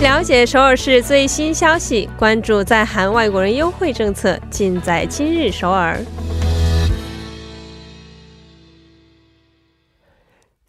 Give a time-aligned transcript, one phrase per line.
[0.00, 6.00] 了解首尔市最新消息，关注在韩外国人优惠政策，尽在今日首尔。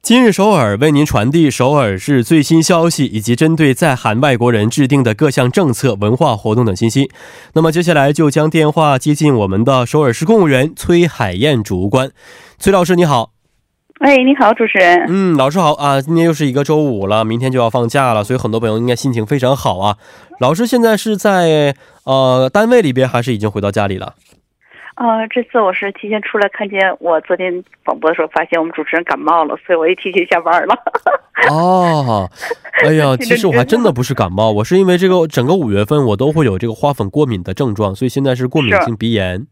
[0.02, 7.12] 今日首尔为您传递首尔市最新消息以及针对在韩外国人制定的各项政策、文化活动等信息。
[7.54, 12.12] 那么接下来就将电话接进我们的首尔市公务员崔海燕主官。
[12.58, 13.34] 崔老师你好。
[14.00, 15.06] 哎，你好，主持人。
[15.10, 16.00] 嗯，老师好啊！
[16.00, 19.98] 今天又是一个周五了，明天就要放假了，所以很多朋友应该心情非常好啊。
[20.40, 21.76] 老师现在是在
[22.06, 24.16] 呃单位里边，还是已经回到家里了？
[24.96, 30.76] 呃，这次我是提前出来，看见我昨天广播的时候，发现我们主持人感冒了，所以我也提前下班了。
[31.52, 32.30] 哦，
[32.86, 39.46] 哎呀， 其实我还真的不是感冒，我是因为这个整个五月份我都会有这个花粉过敏的症状，所以现在是过敏性鼻炎。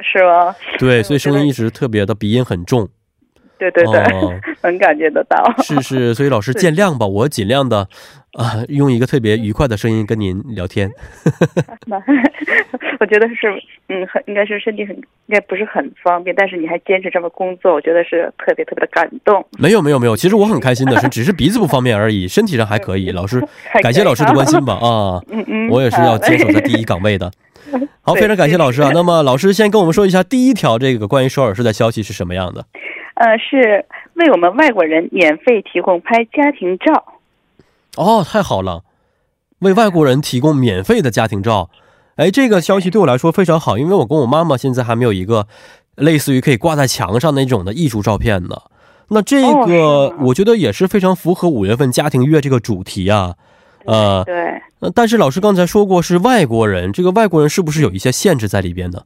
[0.00, 0.56] 是吗？
[0.78, 2.88] 对，所以声音一直特别的鼻音很重。
[3.58, 4.02] 对对对，
[4.62, 5.36] 能感觉得到。
[5.62, 7.86] 是是，所以老师 见谅吧，我尽量的
[8.32, 10.90] 啊，用一个特别愉快的声音跟您聊天。
[13.00, 13.52] 我觉得是，
[13.88, 19.44] 嗯，很应该是身体很应该不是很方便，但是你还坚持这么工作，我觉得是特别特别的感动。
[19.58, 23.10] 没有没有没有，其实我很开心的是，只是鼻子不方便而已，身体上还可以。
[23.10, 23.42] 老师，
[23.82, 27.30] 感谢老师的关心吧啊，嗯嗯，我也是要坚守在第一岗位的。
[28.02, 28.90] 好，非常感谢老师啊。
[28.94, 32.64] 那么老师先跟我们说一下第一条这个关于首尔市的消息是什么样的？
[33.14, 37.20] 呃，是为我们外国人免费提供拍家庭照。
[37.96, 38.82] 哦，太好了，
[39.60, 41.70] 为外国人提供免费的家庭照。
[42.16, 45.46] 哎，这个消息对我来说非常好，因为我跟我妈妈现在还没有一个
[45.96, 48.56] 类似于可以挂在墙上那种的艺术照片呢。
[49.08, 53.34] 那这个我觉得也是非常符合五月份家庭月这个主题啊。
[53.84, 54.90] 呃，对。
[54.94, 59.02] 但是老师刚才说过是外国人，这个外国人是不是有一些限制在里边呢？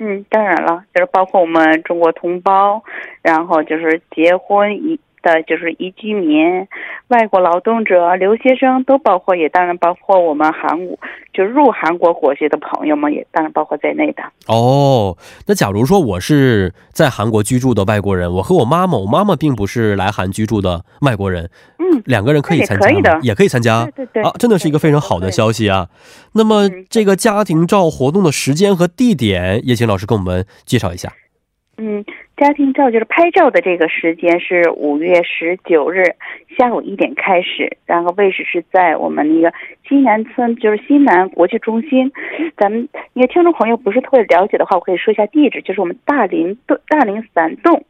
[0.00, 2.82] 嗯，当然了，就是包括我们中国同胞，
[3.22, 4.98] 然后就是结婚一。
[5.22, 6.66] 的就是移居民、
[7.08, 10.98] 外国劳动者、留学生都包括，也当然包括我们韩国
[11.32, 14.22] 就入韩国国籍的朋友们，也当然包括在内的。
[14.46, 23.20] 哦，那假如说我是在韩国居住的外国人，我和我妈妈，我妈妈并不是来韩居住的外国人，嗯，两个人可以参加吗？
[23.22, 25.88] 也可以参加，对对对，啊，真的是一个非常好的消息啊。
[26.32, 31.12] 那么这个家庭照活动的时间和地点，也请老师跟我们介绍一下。
[31.76, 32.04] 嗯。
[32.40, 36.02] 家庭照就是拍照的这个时间是五月十九日
[36.56, 39.54] 下午一点开始，然后位置是在我们那个
[39.86, 42.10] 西南村，就是西南国际中心。
[42.56, 47.84] 咱们因为听众朋友不是特别了解的话，我可以说一下地址，就是我们大林栋大林三栋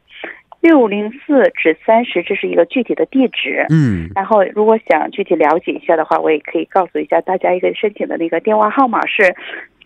[0.59, 3.65] 六零四至三十，这是一个具体的地址。
[3.69, 9.33] 嗯，然后如果想具体了解一下的话，我也可以告诉一下大家一个申请的那个电话号码是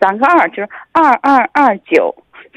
[0.00, 2.12] 三个二，就是二二二九。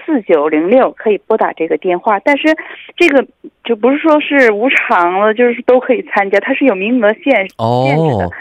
[0.06, 2.56] 四九零六可以拨打这个电话，但是
[2.96, 3.26] 这个
[3.64, 8.26] 就不是说是无偿了，就是都可以参加，它是有名额限限制的。
[8.26, 8.32] 哦，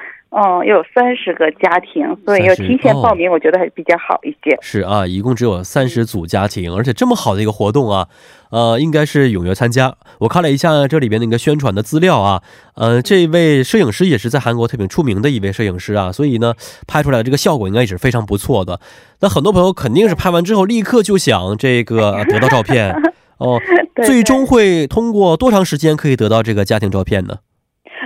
[0.67, 4.59] 有三十个家庭，所以要提前报名，我觉得还比较好一些。
[4.61, 8.09] 是啊，一共只有三十组家庭，而且这么好的一个活动啊，
[8.51, 9.95] 呃，应该是踊跃参加。
[10.19, 12.43] 我看了一下这里边的一个宣传的资料啊，
[12.75, 16.55] 呃，这位摄影师也是在韩国特别出名的一位摄影师啊，所以呢，
[16.87, 18.81] 拍出来的这个效果应该也是非常不错的。
[19.21, 22.95] 那很多朋友肯定是拍完之后立刻就想这个 得到照片
[23.39, 23.59] 哦。
[24.05, 27.39] 最终会通过多长时间可以得到这个家庭照片呢？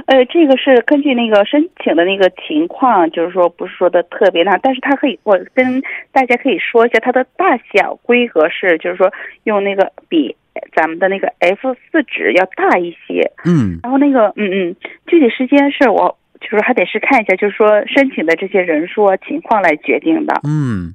[0.06, 5.82] 呃，这个是根据那个申请的那个情况，就是说不是说的特别大，但是它可以，我跟
[6.12, 9.12] 大家可以说一下它的大小规格是，就是说
[9.44, 10.36] 用那个比
[10.74, 14.76] 咱们的那个 F 四纸要大一些，嗯，然后那个嗯嗯，
[15.06, 20.94] 具体时间是我就是还得是看一下，就是说申请的这些人数啊情况来决定的，嗯。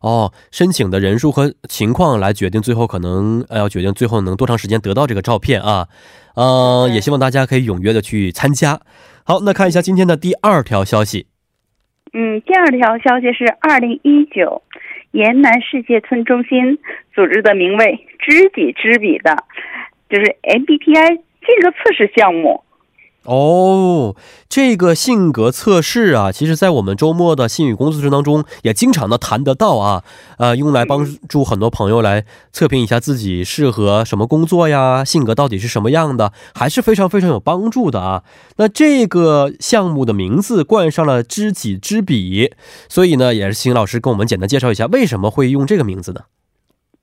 [0.00, 5.88] 哦，申请的人数和情况来决定，最后可能呃要决定最后能多长时间得到这个照片啊，
[6.34, 8.80] 呃，也希望大家可以踊跃的去参加。
[9.24, 11.26] 好，那看一下今天的第二条消息。
[12.12, 14.62] 嗯，第二条消息是二零一九
[15.12, 16.78] 延南世界村中心
[17.14, 19.36] 组织的名为“知己知彼”的，
[20.08, 22.62] 就是 MBTI 这个测试项目。
[23.24, 24.14] 哦，
[24.50, 30.04] 这个性格测试啊，其实，在我们周末的信语工作室当中，也经常的谈得到啊，
[30.36, 38.24] 呃，用来帮助很多朋友来测评一下自己适合什么工作呀，性格到底是什么样的，还是非常非常有帮助的啊。
[38.56, 42.52] 那这个项目的名字冠上了“知己知彼”，
[42.90, 46.20] 所以呢，也是请老师跟我们简单介绍一下为什么会用这个名字呢？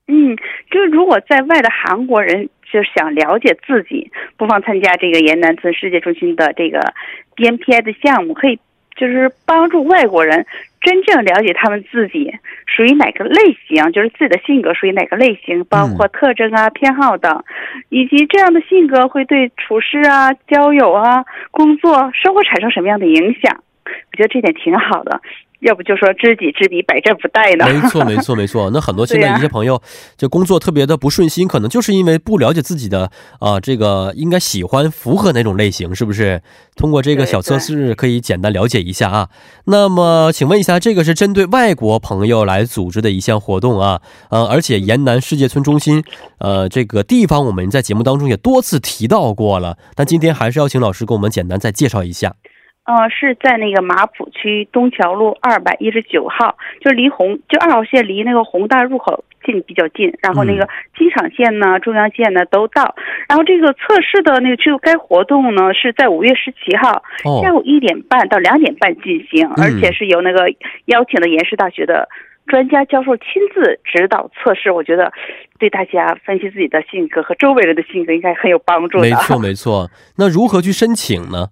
[0.06, 0.36] 嗯，
[0.70, 2.48] 就是如果在外的韩国人。
[2.72, 6.94] 就是想了解自己，不妨参加这个延南村世界中心的这个
[7.36, 8.58] BNPI 的项目，可以
[8.96, 10.46] 就是帮助外国人
[10.80, 12.32] 真正了解他们自己
[12.66, 17.44] 属于哪个类型，就是自己的性格属于哪个类型，包括特征啊、偏好等，
[17.90, 23.62] 以及这样的性格会对处事啊、交友啊、工作、生活产生什么样的影响。
[23.84, 25.20] 我觉得这点挺好的。
[25.62, 27.66] 要不就说知己知彼，百战不殆呢。
[27.66, 28.70] 没错，没错，没错。
[28.70, 29.80] 那很多现在一些朋友，
[30.16, 36.42] 就工作特别的不顺心，可能就是因为不了解自己的啊，这个应该喜欢符合哪种类型，是不是？
[36.74, 39.28] 通过这个小测试可以简单了解一下啊。
[39.66, 44.00] 那么，请问一下，这个是针对外国朋友来组织的一项活动啊，
[44.30, 46.02] 呃，而且延南世界村中心，
[46.38, 52.34] 呃，这个地方我们在节目当中也多次提到过了，但今天还是要请老师给我们简单再介绍一下。
[52.84, 60.68] 呃，是在那个马浦区东桥路二百一十九号，就离宏就二号线离那个宏大入口近比较近，然后那个
[60.98, 62.96] 机场线呢、中央线呢都到。
[63.28, 67.04] 然后这个测试的那个就该活动呢是在五月十七号
[67.40, 70.52] 下午一点半到两点半进行，而且是由那个
[70.86, 72.08] 邀请的延世大学的
[72.48, 73.24] 专家教授亲
[73.54, 74.72] 自指导测试。
[74.72, 75.12] 我觉得
[75.60, 79.04] 对大家分析自己的性格和周围人的性格应该很有帮助的。
[79.08, 79.88] 没错，没错。
[80.18, 81.46] 那如何去申请呢？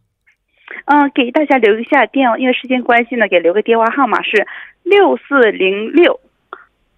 [0.90, 4.44] 嗯，给大家留一下电，因为时间关系呢，给留个电话号码是
[4.82, 6.18] 六四零六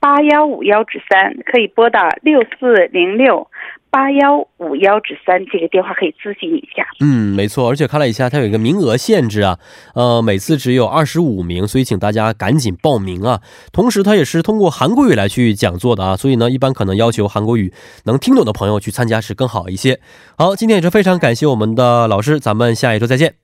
[0.01, 3.49] 八幺五幺指三，可以拨打六四零六
[3.91, 6.87] 八幺五幺指三这个电话可以咨询一下。
[7.01, 9.59] 嗯，没错，而且看了一下，它有一个名额限制啊，
[9.95, 13.43] 呃，每次只有二十五名，所以请大家赶紧报名啊。
[13.75, 17.75] 同时，它也是通过韩国语来去讲座的啊，所以呢，一般可能要求韩国语
[18.07, 20.01] 能听懂的朋友去参加是更好一些。
[20.39, 23.42] 好，今天也是非常感谢我们的老师，咱们下一周再见。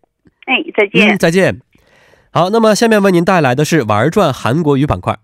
[0.48, 1.60] 哎，再见，再见。
[2.32, 5.18] 好，那么下面为您带来的是玩转韩国语板块。